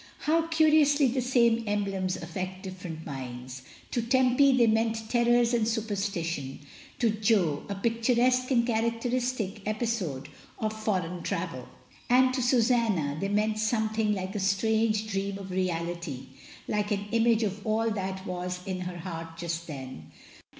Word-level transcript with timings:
How 0.21 0.47
curi 0.47 0.81
ously 0.81 1.05
the 1.05 1.21
same 1.21 1.63
emblems 1.67 2.15
affect 2.17 2.63
different 2.63 3.05
minds. 3.05 3.61
To 3.91 4.01
Tempy 4.01 4.57
they 4.57 4.65
meant 4.65 5.07
terrors 5.11 5.53
and 5.53 5.67
superstition; 5.67 6.61
to 6.97 7.11
Jo 7.11 7.65
a 7.69 7.75
picturesque 7.75 8.49
and 8.49 8.65
characteristic 8.65 9.61
episode 9.67 10.27
of 10.57 10.73
foreign 10.73 11.21
travel; 11.21 11.67
and 12.09 12.33
to 12.33 12.41
Susanna 12.41 13.15
they 13.19 13.29
meant 13.29 13.59
something 13.59 14.15
like 14.15 14.33
a 14.33 14.39
strange 14.39 15.07
dream 15.11 15.37
of 15.37 15.51
reality, 15.51 16.29
like 16.67 16.89
an 16.89 17.05
image 17.11 17.43
of 17.43 17.63
all 17.63 17.91
that 17.91 18.25
was 18.25 18.61
in 18.65 18.79
her 18.79 18.97
heart 18.97 19.37
just 19.37 19.67
then. 19.67 20.11